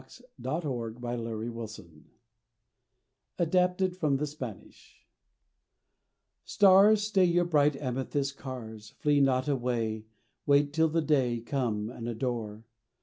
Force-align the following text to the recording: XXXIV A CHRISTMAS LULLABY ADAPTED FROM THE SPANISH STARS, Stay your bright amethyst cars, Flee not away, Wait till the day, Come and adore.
XXXIV 0.01 0.57
A 0.57 0.61
CHRISTMAS 0.61 1.75
LULLABY 1.77 2.05
ADAPTED 3.37 3.95
FROM 3.97 4.17
THE 4.17 4.25
SPANISH 4.25 5.05
STARS, 6.43 7.03
Stay 7.03 7.25
your 7.25 7.45
bright 7.45 7.75
amethyst 7.75 8.35
cars, 8.35 8.95
Flee 8.97 9.19
not 9.21 9.47
away, 9.47 10.05
Wait 10.47 10.73
till 10.73 10.89
the 10.89 11.03
day, 11.03 11.39
Come 11.41 11.91
and 11.91 12.09
adore. 12.09 12.63